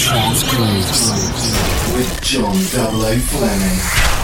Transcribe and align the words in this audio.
Trance 0.00 0.42
Grooves 0.50 1.12
with 1.94 2.20
John 2.22 2.54
W. 2.54 3.20
Fleming. 3.20 4.19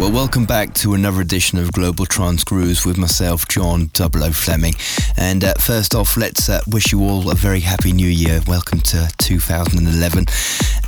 Well, 0.00 0.12
welcome 0.12 0.46
back 0.46 0.72
to 0.76 0.94
another 0.94 1.20
edition 1.20 1.58
of 1.58 1.72
Global 1.72 2.06
Trance 2.06 2.42
Grooves 2.42 2.86
with 2.86 2.96
myself, 2.96 3.46
John 3.48 3.90
Double 3.92 4.24
O 4.24 4.30
Fleming. 4.32 4.72
And 5.18 5.44
uh, 5.44 5.52
first 5.60 5.94
off, 5.94 6.16
let's 6.16 6.48
uh, 6.48 6.62
wish 6.68 6.90
you 6.90 7.02
all 7.02 7.30
a 7.30 7.34
very 7.34 7.60
happy 7.60 7.92
new 7.92 8.08
year. 8.08 8.40
Welcome 8.46 8.80
to 8.80 9.10
2011. 9.18 10.24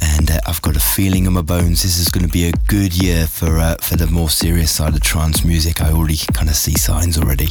And 0.00 0.30
uh, 0.30 0.40
I've 0.46 0.62
got 0.62 0.76
a 0.76 0.80
feeling 0.80 1.26
in 1.26 1.34
my 1.34 1.42
bones 1.42 1.82
this 1.82 1.98
is 1.98 2.08
going 2.08 2.24
to 2.24 2.32
be 2.32 2.46
a 2.46 2.52
good 2.66 2.94
year 2.94 3.26
for 3.26 3.58
uh, 3.58 3.76
for 3.82 3.96
the 3.96 4.06
more 4.06 4.30
serious 4.30 4.72
side 4.72 4.94
of 4.94 5.02
trance 5.02 5.44
music. 5.44 5.82
I 5.82 5.92
already 5.92 6.16
kind 6.32 6.48
of 6.48 6.56
see 6.56 6.72
signs 6.72 7.18
already. 7.18 7.48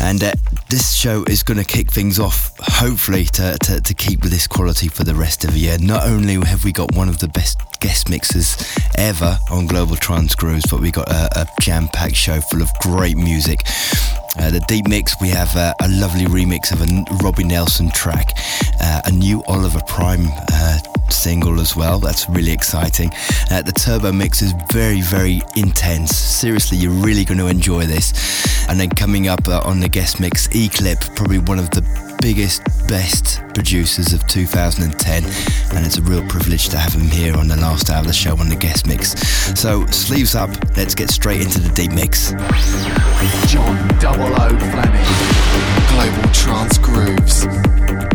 And 0.00 0.20
uh, 0.24 0.32
this 0.68 0.94
show 0.94 1.22
is 1.28 1.44
going 1.44 1.58
to 1.58 1.64
kick 1.64 1.92
things 1.92 2.18
off, 2.18 2.50
hopefully, 2.58 3.26
to, 3.26 3.56
to, 3.56 3.80
to 3.80 3.94
keep 3.94 4.22
with 4.22 4.32
this 4.32 4.48
quality 4.48 4.88
for 4.88 5.04
the 5.04 5.14
rest 5.14 5.44
of 5.44 5.52
the 5.52 5.60
year. 5.60 5.78
Not 5.78 6.08
only 6.08 6.34
have 6.44 6.64
we 6.64 6.72
got 6.72 6.92
one 6.96 7.08
of 7.08 7.20
the 7.20 7.28
best 7.28 7.56
guest 7.82 8.08
mixes 8.08 8.56
ever 8.96 9.36
on 9.50 9.66
Global 9.66 9.96
Trance 9.96 10.36
Grooves, 10.36 10.64
but 10.70 10.80
we 10.80 10.92
got 10.92 11.08
a, 11.10 11.40
a 11.40 11.46
jam-packed 11.60 12.14
show 12.14 12.40
full 12.40 12.62
of 12.62 12.70
great 12.80 13.16
music. 13.16 13.60
Uh, 14.38 14.50
the 14.50 14.64
deep 14.68 14.86
mix, 14.86 15.20
we 15.20 15.28
have 15.28 15.54
uh, 15.56 15.74
a 15.82 15.88
lovely 15.88 16.26
remix 16.26 16.72
of 16.72 16.80
a 16.80 17.24
Robbie 17.24 17.44
Nelson 17.44 17.90
track, 17.90 18.30
uh, 18.80 19.02
a 19.04 19.10
new 19.10 19.42
Oliver 19.48 19.80
Prime 19.88 20.28
uh, 20.52 20.78
single 21.10 21.60
as 21.60 21.74
well. 21.74 21.98
That's 21.98 22.28
really 22.28 22.52
exciting. 22.52 23.10
Uh, 23.50 23.62
the 23.62 23.72
turbo 23.72 24.12
mix 24.12 24.42
is 24.42 24.54
very, 24.70 25.00
very 25.00 25.42
intense. 25.56 26.16
Seriously, 26.16 26.78
you're 26.78 26.92
really 26.92 27.24
going 27.24 27.38
to 27.38 27.48
enjoy 27.48 27.84
this. 27.84 28.12
And 28.68 28.78
then 28.78 28.90
coming 28.90 29.26
up 29.26 29.48
uh, 29.48 29.60
on 29.64 29.80
the 29.80 29.88
guest 29.88 30.20
mix, 30.20 30.48
E-Clip, 30.54 31.00
probably 31.16 31.40
one 31.40 31.58
of 31.58 31.70
the 31.70 32.11
biggest, 32.22 32.62
best 32.86 33.42
producers 33.52 34.12
of 34.12 34.24
2010, 34.28 35.24
and 35.76 35.84
it's 35.84 35.98
a 35.98 36.02
real 36.02 36.24
privilege 36.28 36.68
to 36.68 36.78
have 36.78 36.92
him 36.94 37.02
here 37.10 37.36
on 37.36 37.48
the 37.48 37.56
last 37.56 37.90
hour 37.90 37.98
of 37.98 38.06
the 38.06 38.12
show 38.12 38.36
on 38.36 38.48
the 38.48 38.54
guest 38.54 38.86
mix. 38.86 39.18
So, 39.60 39.84
sleeves 39.86 40.36
up, 40.36 40.50
let's 40.76 40.94
get 40.94 41.10
straight 41.10 41.40
into 41.40 41.58
the 41.58 41.70
deep 41.74 41.90
mix. 41.90 42.30
John 43.50 43.88
Double 43.98 44.32
O 44.40 44.48
Fleming, 44.70 45.04
Global 45.90 46.32
Trance 46.32 46.78
Grooves. 46.78 48.11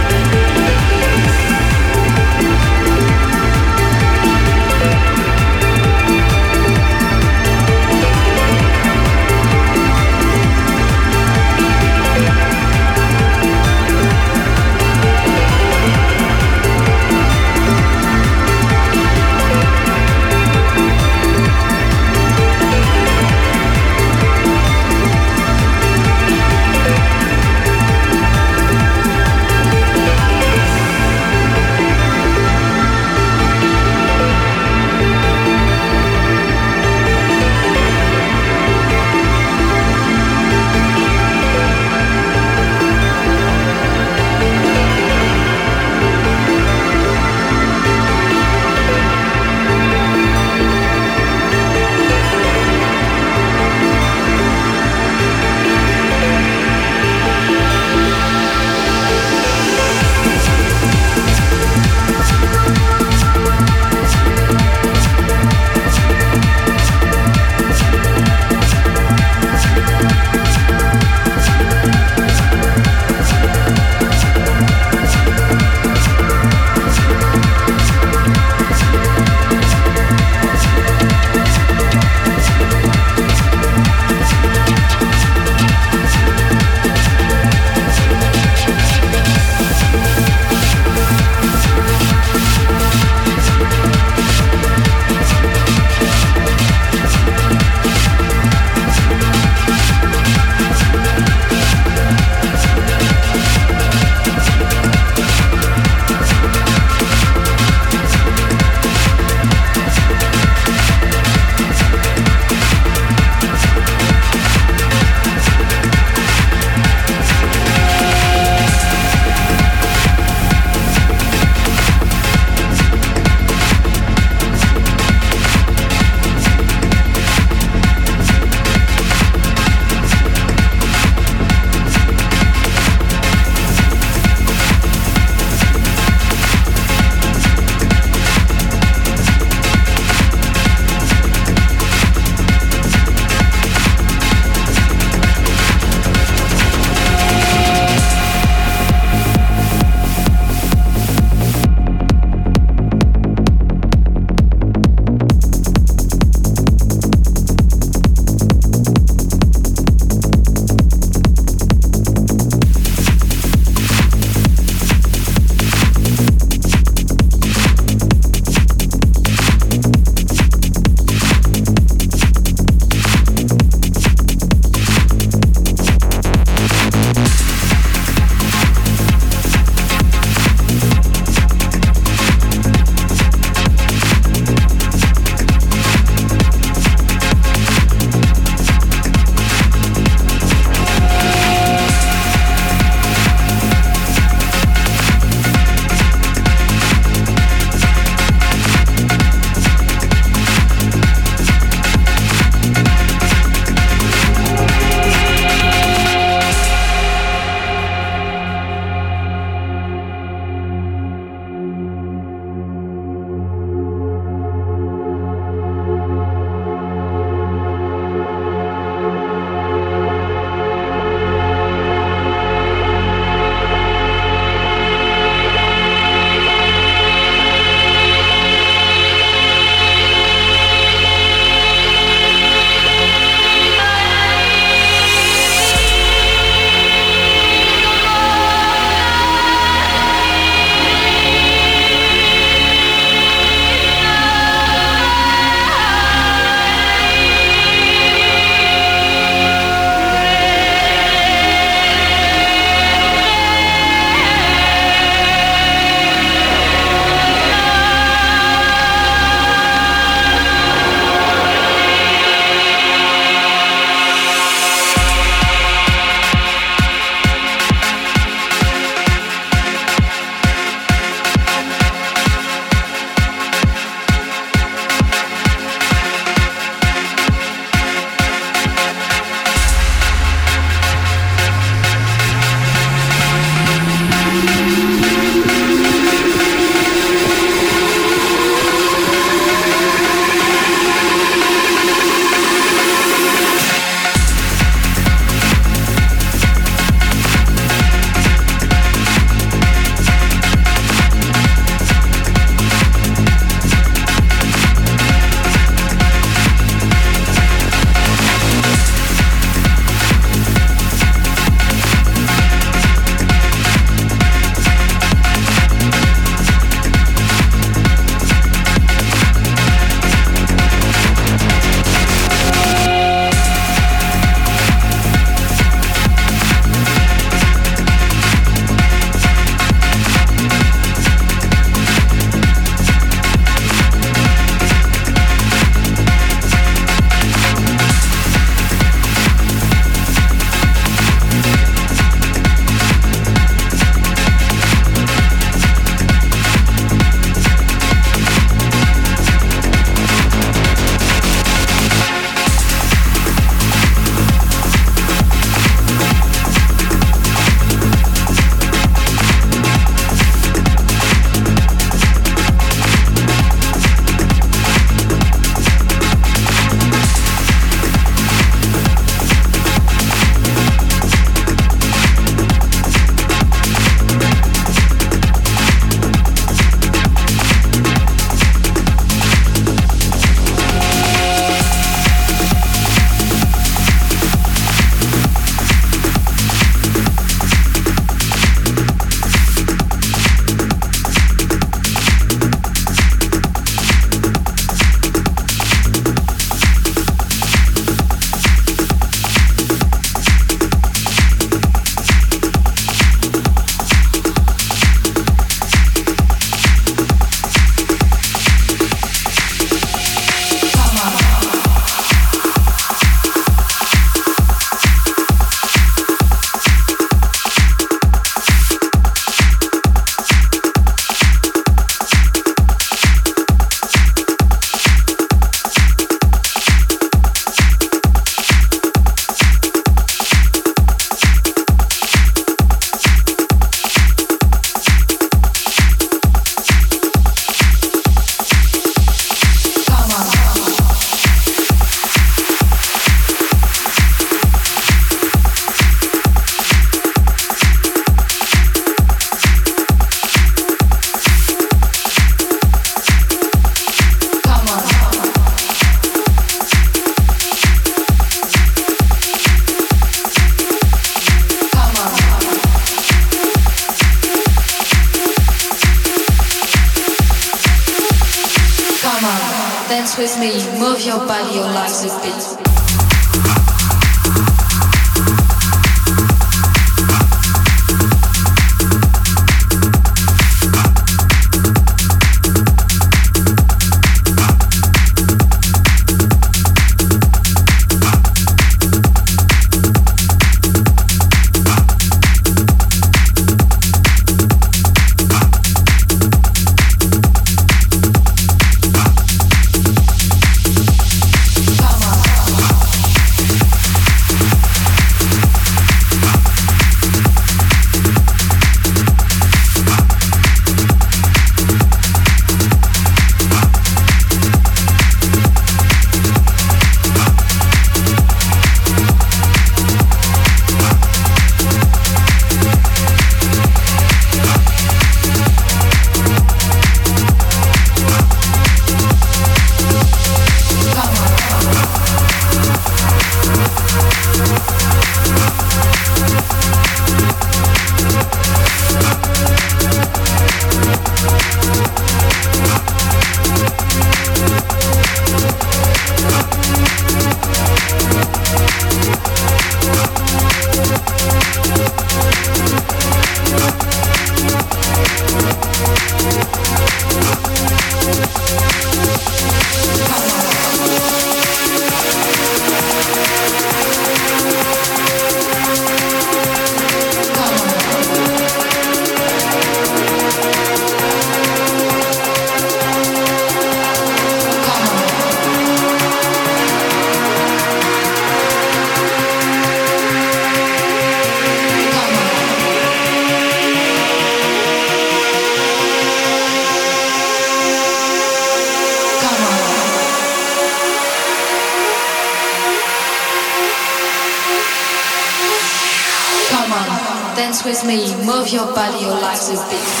Your 598.51 598.65
body, 598.75 598.99
your 598.99 599.13
life 599.21 599.39
a 599.49 599.69
bit. 599.69 600.00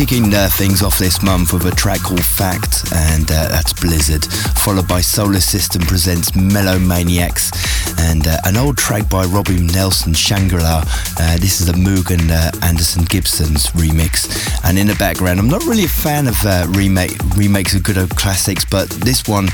Kicking 0.00 0.32
uh, 0.32 0.48
things 0.48 0.82
off 0.82 0.98
this 0.98 1.22
month 1.22 1.52
with 1.52 1.66
a 1.66 1.72
track 1.72 2.00
called 2.00 2.24
Fact, 2.24 2.90
and 2.94 3.30
uh, 3.30 3.48
that's 3.48 3.74
Blizzard, 3.74 4.24
followed 4.56 4.88
by 4.88 5.02
Solar 5.02 5.40
System 5.40 5.82
presents 5.82 6.34
Mellow 6.34 6.78
Maniacs, 6.78 7.52
and 8.00 8.26
uh, 8.26 8.38
an 8.46 8.56
old 8.56 8.78
track 8.78 9.10
by 9.10 9.26
Robbie 9.26 9.60
Nelson, 9.60 10.14
Shangri-La. 10.14 10.84
Uh, 11.20 11.36
this 11.36 11.60
is 11.60 11.68
a 11.68 11.74
Mugen 11.74 12.30
uh, 12.30 12.50
Anderson 12.66 13.04
Gibson's 13.04 13.66
remix, 13.72 14.26
and 14.64 14.78
in 14.78 14.86
the 14.86 14.94
background, 14.94 15.38
I'm 15.38 15.48
not 15.48 15.64
really 15.66 15.84
a 15.84 15.88
fan 15.88 16.26
of 16.26 16.46
uh, 16.46 16.66
remake 16.70 17.18
remakes 17.36 17.74
of 17.74 17.82
good 17.82 17.98
old 17.98 18.16
classics, 18.16 18.64
but 18.64 18.88
this 18.88 19.28
one 19.28 19.48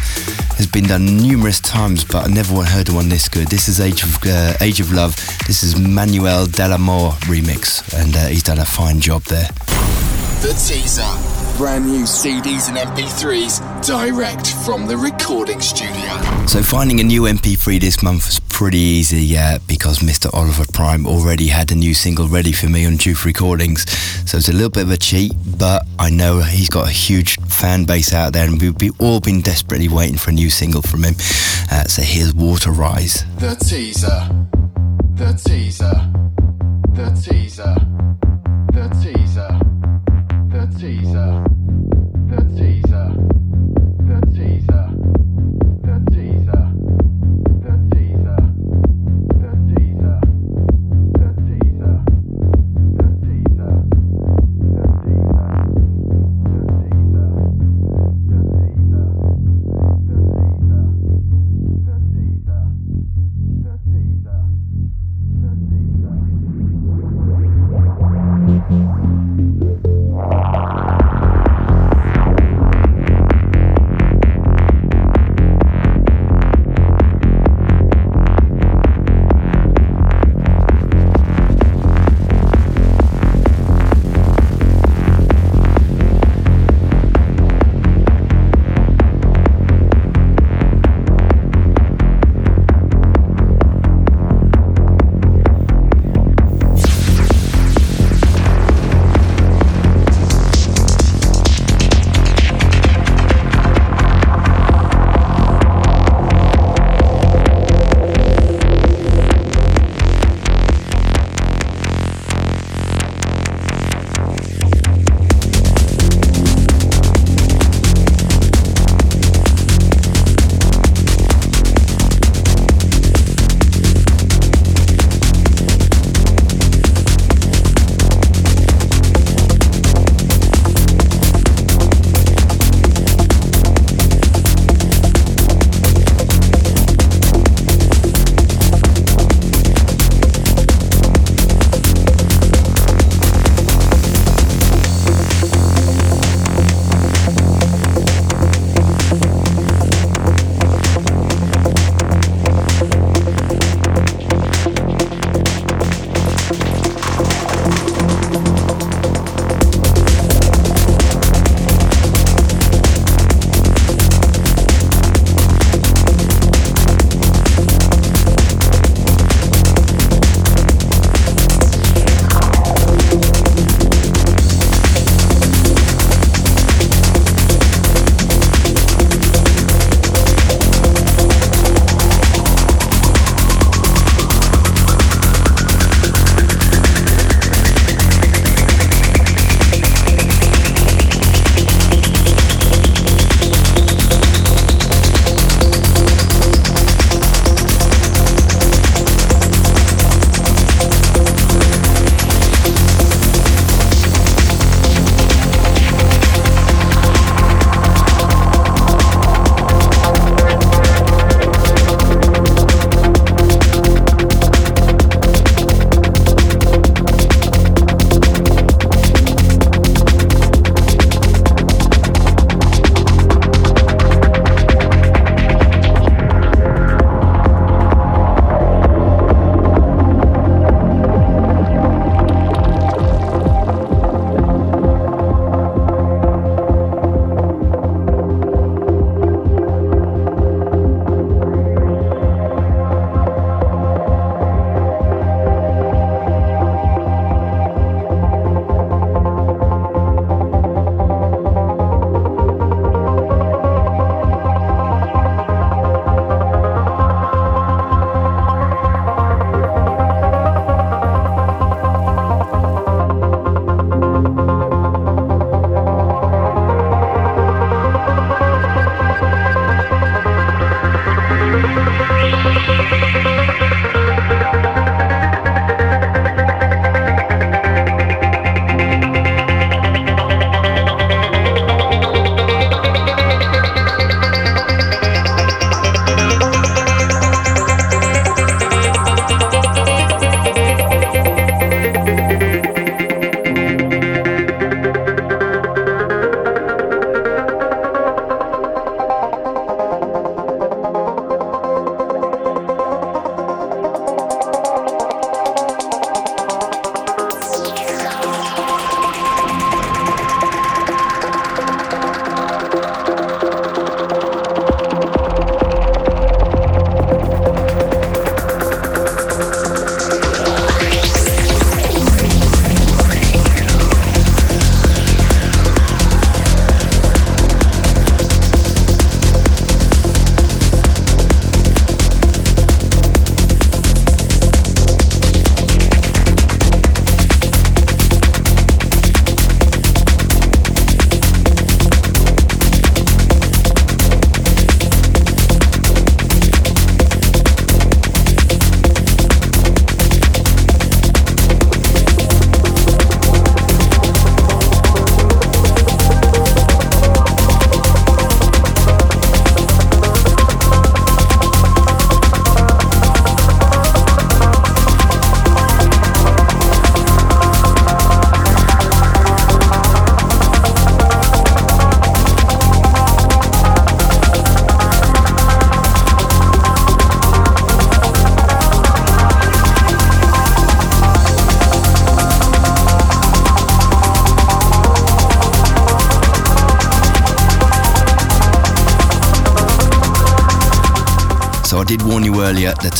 has 0.59 0.68
been 0.68 0.85
done 0.85 1.06
numerous 1.06 1.59
times, 1.59 2.04
but 2.04 2.24
I 2.24 2.32
never 2.32 2.62
heard 2.62 2.88
one 2.90 3.09
this 3.09 3.28
good. 3.28 3.48
This 3.48 3.66
is 3.66 3.80
Age 3.80 4.04
of 4.04 4.24
Age 4.62 4.78
of 4.78 4.92
Love. 4.92 5.16
This 5.48 5.64
is 5.64 5.76
Manuel 5.76 6.46
De 6.46 6.68
La 6.68 6.78
Mare 6.78 7.11
remix, 7.26 7.82
and 8.00 8.14
he's 8.30 8.44
done 8.44 8.61
a 8.61 8.64
fine 8.64 9.00
job 9.00 9.24
there. 9.24 9.48
The 10.42 10.53
teaser. 10.53 11.57
Brand 11.57 11.87
new 11.87 12.05
CDs 12.05 12.68
and 12.68 12.77
MP3s 12.77 13.87
direct 13.87 14.53
from 14.66 14.87
the 14.87 14.96
recording 14.96 15.62
studio. 15.62 16.46
So 16.46 16.62
finding 16.62 17.01
a 17.01 17.03
new 17.03 17.22
MP3 17.22 17.81
this 17.81 18.03
month 18.03 18.27
was 18.27 18.38
pretty 18.38 18.79
easy, 18.79 19.22
yeah, 19.22 19.57
because 19.66 20.01
Mr. 20.01 20.33
Oliver 20.35 20.66
Prime 20.75 21.07
already 21.07 21.46
had 21.46 21.72
a 21.72 21.75
new 21.75 21.94
single 21.94 22.29
ready 22.29 22.53
for 22.53 22.68
me 22.68 22.85
on 22.85 22.99
Juice 22.99 23.25
Recordings. 23.25 23.90
So 24.31 24.37
it's 24.37 24.51
a 24.51 24.53
little 24.53 24.68
bit 24.68 24.83
of 24.83 24.90
a 24.90 24.99
cheat, 24.99 25.33
but 25.59 25.87
I 25.99 26.11
know 26.11 26.40
he's 26.40 26.68
got 26.68 26.87
a 26.87 26.92
huge 26.92 27.40
fan 27.46 27.85
base 27.85 28.12
out 28.12 28.35
there 28.35 28.46
and 28.46 28.61
we've 28.61 29.01
all 29.01 29.20
been 29.20 29.40
desperately 29.40 29.88
waiting 29.88 30.18
for 30.18 30.31
a 30.31 30.35
new 30.35 30.51
single 30.51 30.83
from 30.83 31.05
him. 31.05 31.14
Uh, 31.72 31.85
so 31.85 32.03
here's 32.03 32.35
Water 32.35 32.72
Rise. 32.72 33.25
The 33.37 33.55
teaser. 33.55 34.29
The 35.14 35.33
teaser. 35.42 36.12
The 36.92 37.11
teaser. 37.22 37.86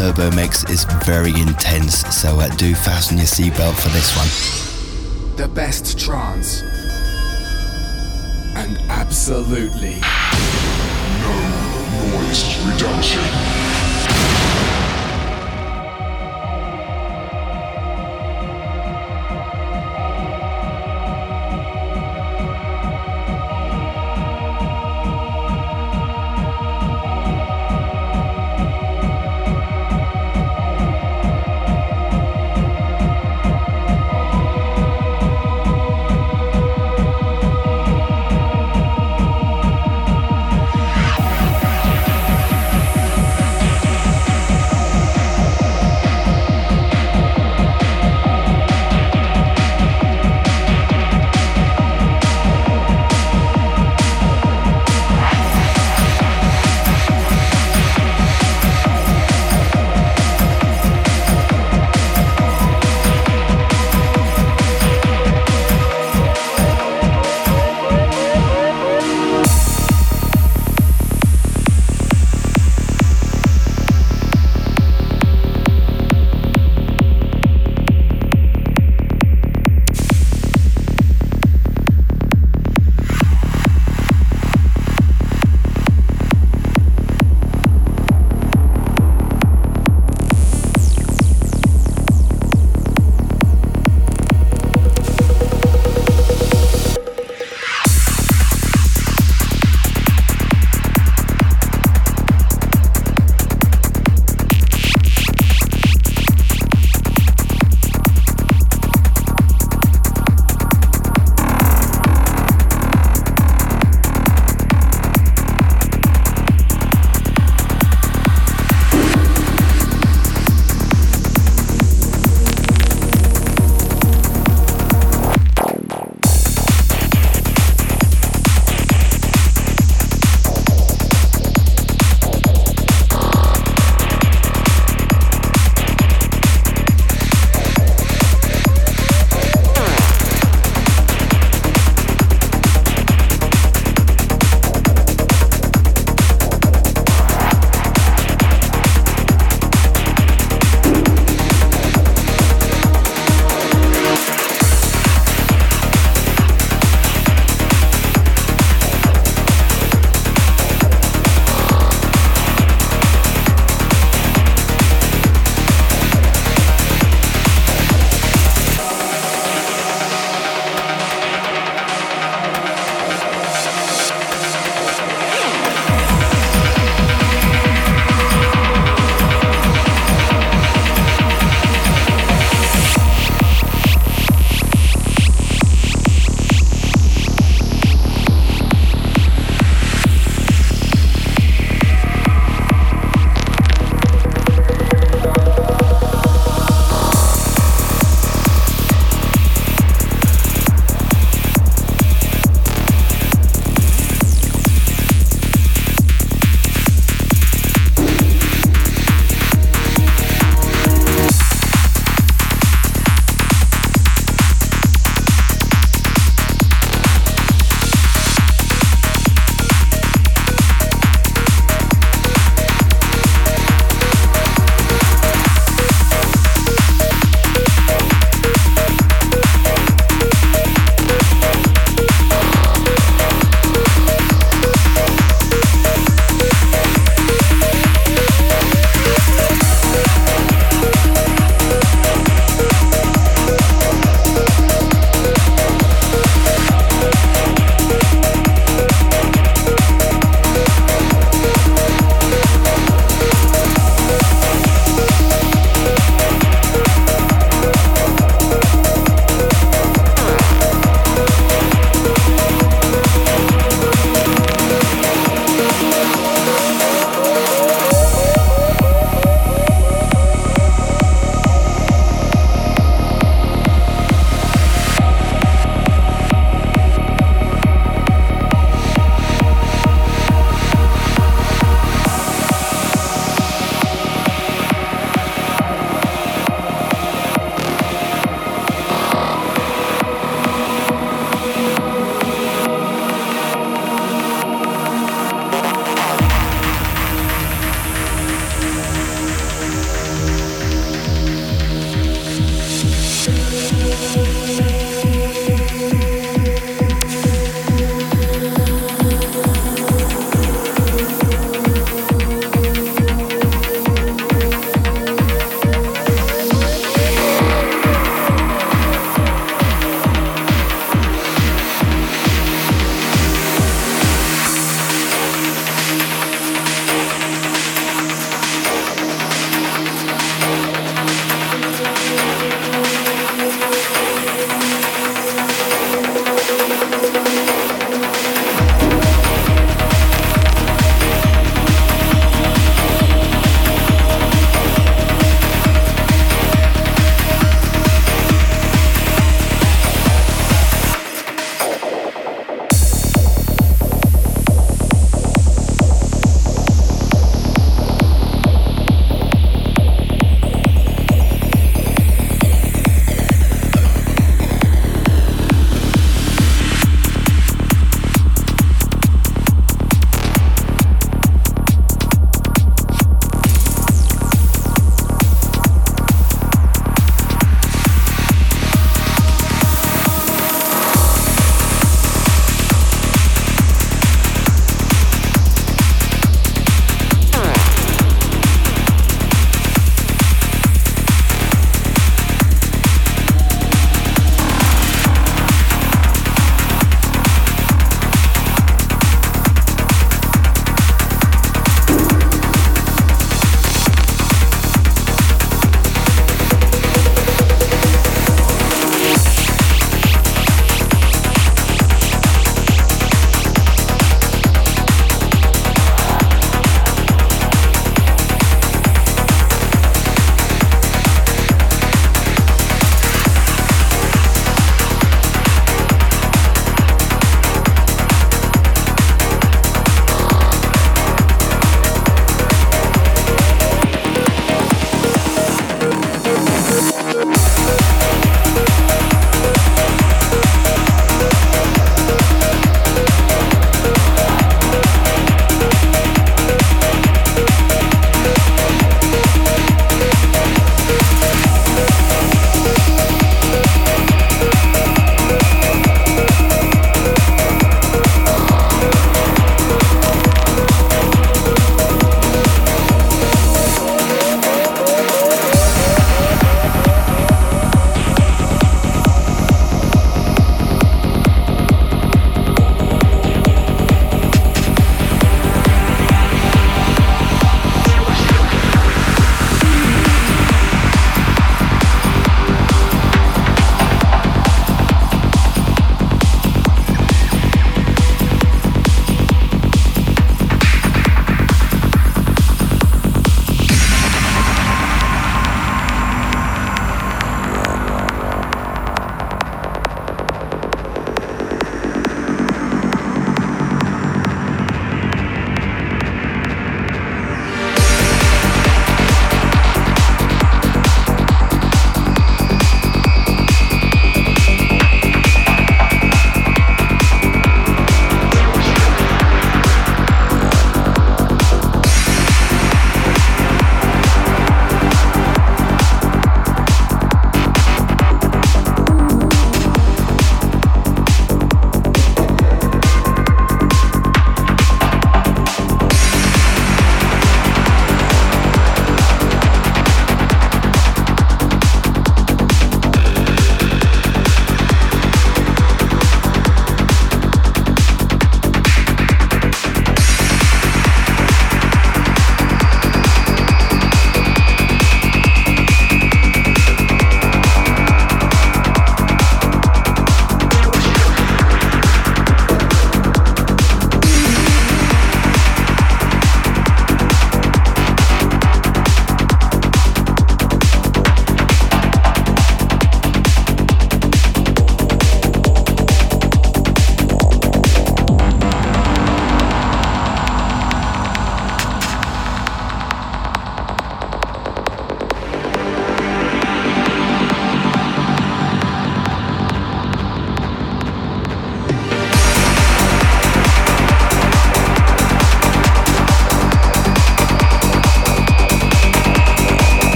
Turbo 0.00 0.34
mix 0.34 0.64
is 0.70 0.84
very 1.04 1.38
intense, 1.38 1.98
so 2.06 2.40
uh, 2.40 2.48
do 2.56 2.74
fasten 2.74 3.18
your 3.18 3.26
seatbelt 3.26 3.74
for 3.74 3.90
this 3.90 4.16
one. 4.16 5.36
The 5.36 5.46
best 5.46 5.98
trance. 5.98 6.62
And 8.56 8.78
absolutely 8.88 10.00
no 11.20 12.16
noise 12.16 12.64
reduction. 12.64 14.69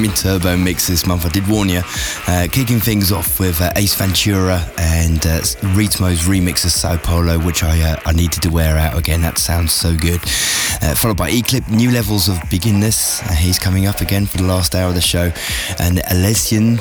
Slamming 0.00 0.16
turbo 0.16 0.56
mix 0.56 0.86
this 0.86 1.06
month. 1.06 1.26
I 1.26 1.28
did 1.28 1.46
warn 1.46 1.68
you. 1.68 1.82
Uh, 2.26 2.48
kicking 2.50 2.80
things 2.80 3.12
off 3.12 3.38
with 3.38 3.60
uh, 3.60 3.70
Ace 3.76 3.94
Ventura 3.94 4.64
and 4.78 5.18
uh, 5.26 5.40
Ritmo's 5.76 6.22
remix 6.22 6.64
of 6.64 6.72
Sao 6.72 6.96
Paulo, 6.96 7.38
which 7.38 7.62
I 7.62 7.78
uh, 7.82 8.00
I 8.06 8.12
needed 8.12 8.40
to 8.44 8.48
wear 8.48 8.78
out 8.78 8.96
again. 8.96 9.20
That 9.20 9.36
sounds 9.36 9.74
so 9.74 9.94
good. 9.94 10.22
Uh, 10.80 10.94
followed 10.94 11.18
by 11.18 11.28
E-Clip, 11.28 11.68
New 11.68 11.90
Levels 11.90 12.30
of 12.30 12.38
Begin 12.48 12.80
This. 12.80 13.22
Uh, 13.24 13.34
he's 13.34 13.58
coming 13.58 13.84
up 13.84 14.00
again 14.00 14.24
for 14.24 14.38
the 14.38 14.44
last 14.44 14.74
hour 14.74 14.88
of 14.88 14.94
the 14.94 15.02
show. 15.02 15.30
And 15.78 15.98
Alessian, 16.08 16.78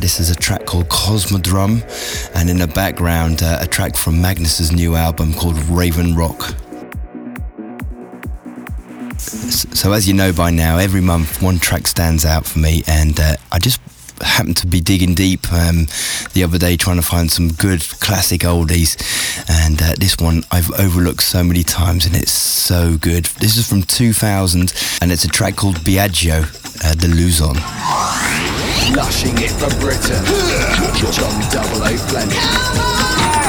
this 0.00 0.18
is 0.18 0.30
a 0.30 0.34
track 0.34 0.64
called 0.64 0.88
Cosmodrum. 0.88 1.82
And 2.34 2.48
in 2.48 2.56
the 2.56 2.68
background, 2.68 3.42
a 3.42 3.66
track 3.66 3.98
from 3.98 4.22
Magnus's 4.22 4.72
new 4.72 4.96
album 4.96 5.34
called 5.34 5.58
Raven 5.68 6.14
Rock. 6.14 6.54
So, 9.82 9.92
as 9.94 10.06
you 10.06 10.14
know 10.14 10.32
by 10.32 10.52
now, 10.52 10.78
every 10.78 11.00
month 11.00 11.42
one 11.42 11.58
track 11.58 11.88
stands 11.88 12.24
out 12.24 12.46
for 12.46 12.60
me, 12.60 12.84
and 12.86 13.18
uh, 13.18 13.34
I 13.50 13.58
just 13.58 13.80
happened 14.20 14.56
to 14.58 14.68
be 14.68 14.80
digging 14.80 15.12
deep 15.12 15.52
um, 15.52 15.88
the 16.34 16.44
other 16.44 16.56
day 16.56 16.76
trying 16.76 16.98
to 16.98 17.02
find 17.02 17.28
some 17.28 17.48
good 17.48 17.80
classic 17.98 18.42
oldies, 18.42 18.94
and 19.50 19.82
uh, 19.82 19.94
this 19.98 20.18
one 20.18 20.44
I've 20.52 20.70
overlooked 20.78 21.24
so 21.24 21.42
many 21.42 21.64
times, 21.64 22.06
and 22.06 22.14
it's 22.14 22.30
so 22.30 22.96
good. 22.96 23.24
This 23.40 23.56
is 23.56 23.68
from 23.68 23.82
2000, 23.82 24.72
and 25.00 25.10
it's 25.10 25.24
a 25.24 25.28
track 25.28 25.56
called 25.56 25.78
Biagio 25.78 26.44
uh, 26.84 26.94
de 26.94 27.08
Luzon. 27.08 27.56
Lushing 28.94 29.34
it 29.40 29.50
for 29.50 29.68
Britain. 29.80 30.24
John 31.10 31.50
Double 31.50 31.82
O 31.82 31.96
Fleming. 31.96 33.41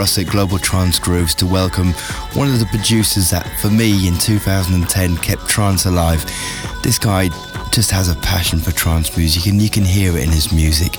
Us 0.00 0.18
at 0.18 0.26
Global 0.26 0.58
Trance 0.58 0.98
Grooves 0.98 1.34
to 1.36 1.46
welcome 1.46 1.88
one 2.32 2.48
of 2.48 2.58
the 2.58 2.66
producers 2.66 3.30
that, 3.30 3.46
for 3.60 3.68
me, 3.68 4.08
in 4.08 4.14
2010 4.18 5.16
kept 5.18 5.46
trance 5.46 5.84
alive. 5.84 6.24
This 6.82 6.98
guy 6.98 7.28
just 7.70 7.90
has 7.90 8.08
a 8.08 8.14
passion 8.16 8.58
for 8.58 8.72
trance 8.72 9.14
music, 9.16 9.46
and 9.46 9.60
you 9.60 9.68
can 9.68 9.84
hear 9.84 10.16
it 10.16 10.24
in 10.24 10.30
his 10.30 10.52
music. 10.52 10.96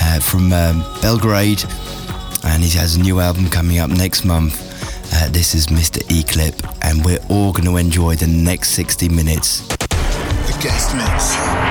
Uh, 0.00 0.20
from 0.20 0.52
um, 0.52 0.84
Belgrade, 1.00 1.62
and 2.44 2.62
he 2.62 2.76
has 2.78 2.96
a 2.96 3.00
new 3.00 3.20
album 3.20 3.48
coming 3.48 3.78
up 3.78 3.90
next 3.90 4.24
month. 4.24 4.60
Uh, 5.14 5.28
this 5.28 5.54
is 5.54 5.68
Mr. 5.68 6.02
E-Clip, 6.10 6.54
and 6.82 7.04
we're 7.04 7.22
all 7.28 7.52
going 7.52 7.66
to 7.66 7.76
enjoy 7.76 8.16
the 8.16 8.26
next 8.26 8.70
60 8.70 9.08
minutes. 9.08 9.66
The 9.68 10.58
guest 10.60 10.94
mix. 10.94 11.67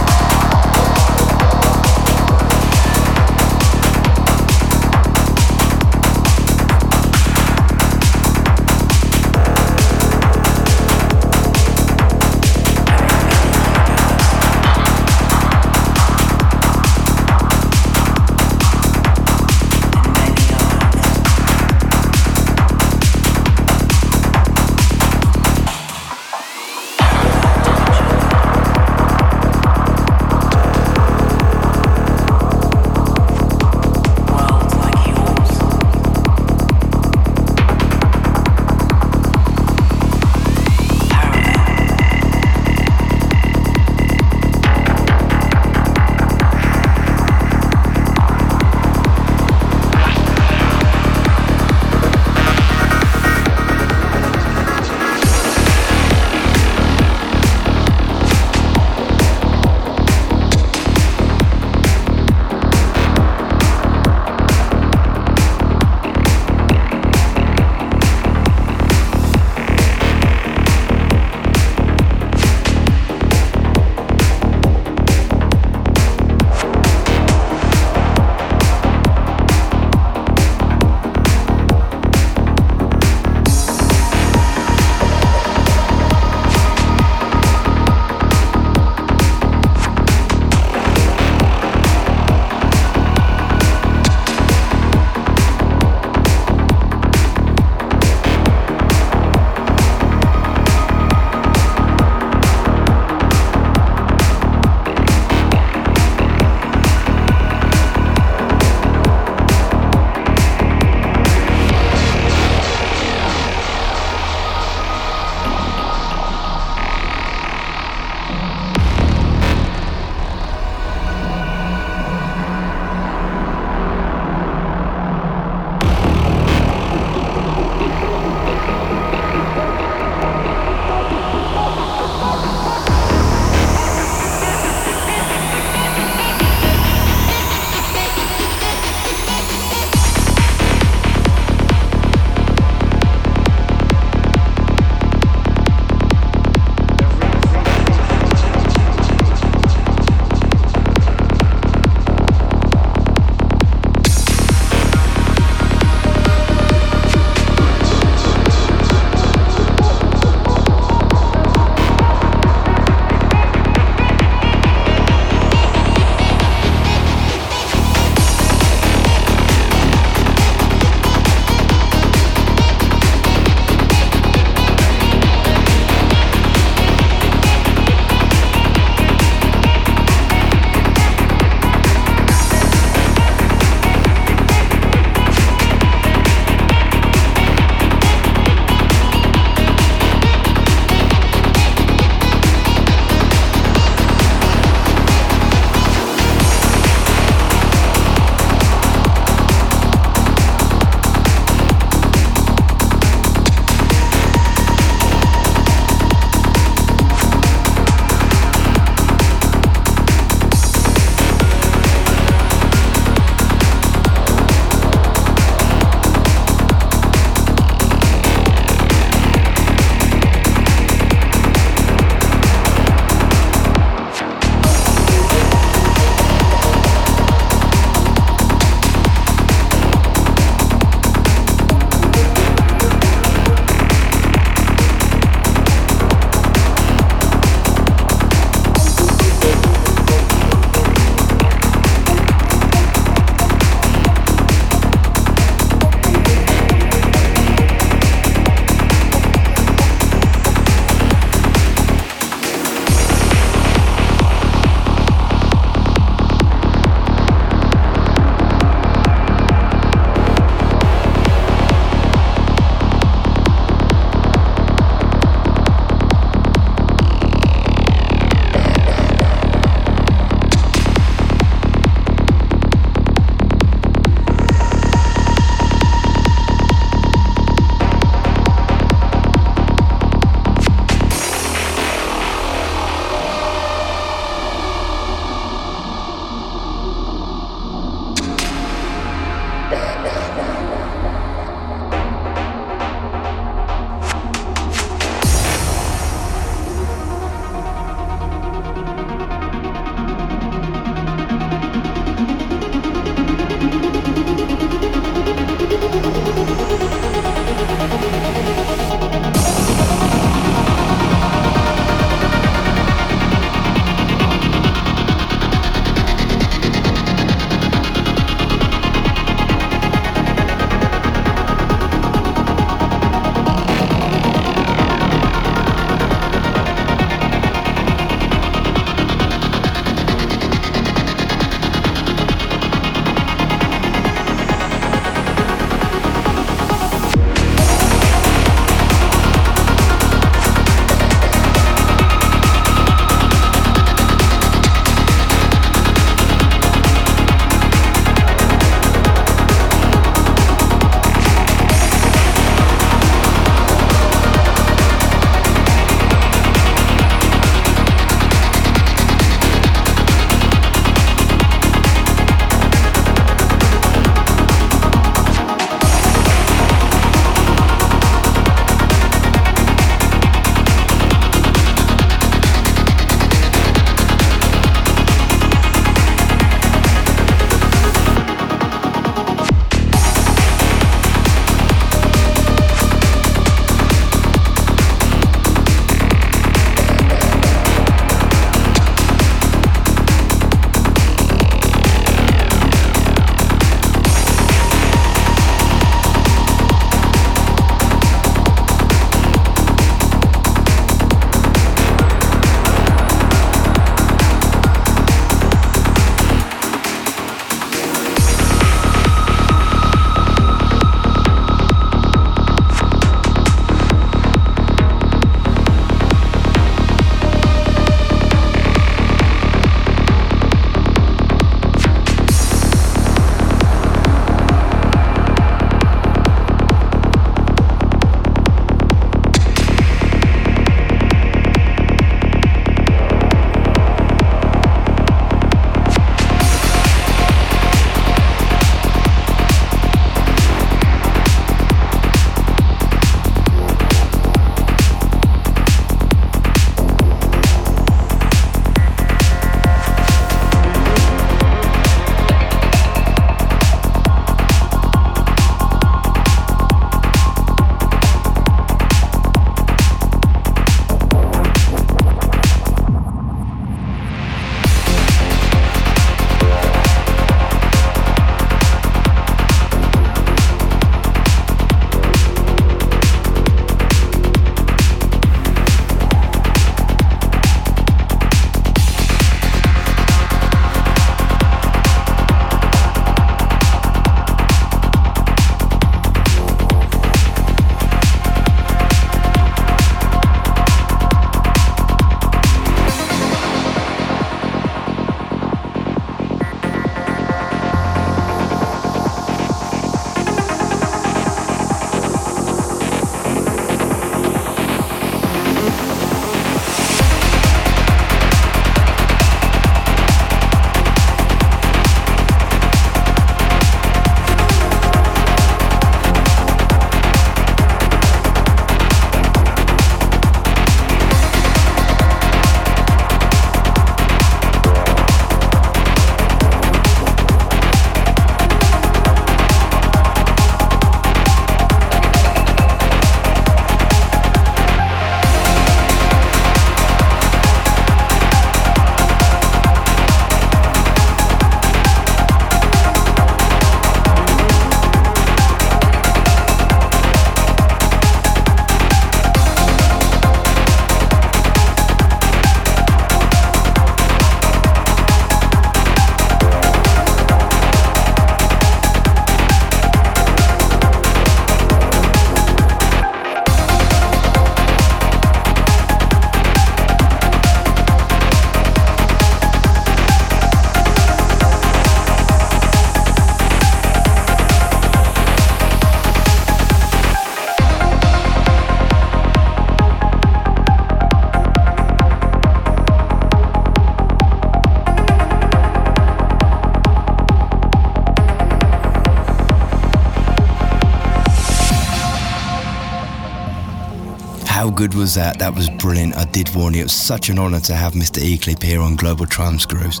Good 594.76 594.94
was 594.94 595.14
that? 595.14 595.38
That 595.38 595.54
was 595.54 595.70
brilliant. 595.70 596.18
I 596.18 596.26
did 596.26 596.54
warn 596.54 596.74
you. 596.74 596.80
It 596.80 596.84
was 596.84 596.92
such 596.92 597.30
an 597.30 597.38
honour 597.38 597.60
to 597.60 597.74
have 597.74 597.94
Mr. 597.94 598.22
E-Clip 598.22 598.62
here 598.62 598.82
on 598.82 598.94
Global 598.94 599.24
Grooves. 599.24 600.00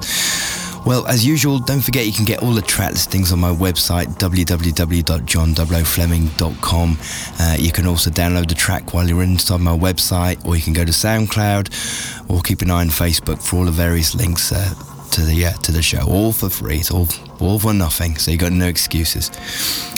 Well, 0.84 1.06
as 1.06 1.24
usual, 1.24 1.60
don't 1.60 1.80
forget 1.80 2.04
you 2.04 2.12
can 2.12 2.26
get 2.26 2.42
all 2.42 2.52
the 2.52 2.60
track 2.60 2.92
listings 2.92 3.32
on 3.32 3.40
my 3.40 3.50
website, 3.50 4.18
www.johnfleming.com. 4.18 6.98
Uh, 7.40 7.56
you 7.58 7.72
can 7.72 7.86
also 7.86 8.10
download 8.10 8.50
the 8.50 8.54
track 8.54 8.92
while 8.92 9.08
you're 9.08 9.22
inside 9.22 9.60
my 9.60 9.74
website, 9.74 10.44
or 10.44 10.56
you 10.56 10.62
can 10.62 10.74
go 10.74 10.84
to 10.84 10.92
SoundCloud, 10.92 12.30
or 12.30 12.42
keep 12.42 12.60
an 12.60 12.70
eye 12.70 12.82
on 12.82 12.88
Facebook 12.88 13.42
for 13.42 13.56
all 13.56 13.64
the 13.64 13.70
various 13.70 14.14
links 14.14 14.52
uh, 14.52 14.74
to 15.12 15.22
the 15.22 15.54
to 15.62 15.72
the 15.72 15.80
show, 15.80 16.06
all 16.06 16.32
for 16.32 16.50
free. 16.50 16.80
It's 16.80 16.90
all 16.90 17.08
all 17.40 17.58
for 17.58 17.72
nothing, 17.72 18.18
so 18.18 18.30
you 18.30 18.36
got 18.36 18.52
no 18.52 18.66
excuses. 18.66 19.30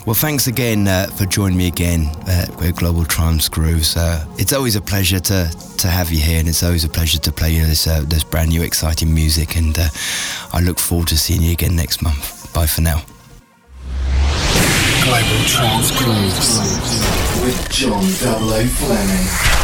Well, 0.07 0.15
thanks 0.15 0.47
again 0.47 0.87
uh, 0.87 1.09
for 1.09 1.27
joining 1.27 1.59
me 1.59 1.67
again 1.67 2.13
with 2.61 2.77
Global 2.77 3.05
Trance 3.05 3.49
Grooves. 3.49 3.97
Uh, 3.97 4.25
it's 4.39 4.53
always 4.53 4.77
a 4.77 4.81
pleasure 4.81 5.21
to 5.21 5.51
to 5.79 5.89
have 5.89 6.11
you 6.11 6.21
here, 6.21 6.39
and 6.39 6.49
it's 6.49 6.63
always 6.63 6.85
a 6.85 6.89
pleasure 6.89 7.19
to 7.19 7.33
play 7.33 7.51
you 7.51 7.67
this 7.67 7.87
uh, 7.87 8.03
this 8.07 8.25
brand 8.25 8.51
new 8.51 8.63
exciting 8.63 9.13
music. 9.15 9.57
And 9.57 9.79
uh, 9.79 9.89
I 10.53 10.61
look 10.61 10.79
forward 10.79 11.09
to 11.09 11.19
seeing 11.19 11.43
you 11.43 11.53
again 11.53 11.77
next 11.77 12.03
month. 12.03 12.53
Bye 12.53 12.67
for 12.67 12.81
now. 12.81 13.03
Global 15.05 15.45
Trance 15.47 15.91
Grooves 15.99 16.59
with 17.43 17.69
John. 17.71 18.03
Fleming. 18.03 19.58